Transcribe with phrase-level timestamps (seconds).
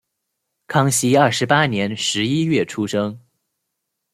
[0.65, 3.19] 康熙二十八年十一月出生。